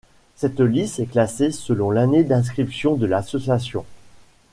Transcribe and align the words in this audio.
Cette 0.35 0.59
liste 0.61 0.99
est 0.99 1.05
classée 1.05 1.51
selon 1.51 1.91
l'année 1.91 2.23
d'inscription 2.23 2.95
de 2.95 3.05
l'association. 3.05 3.85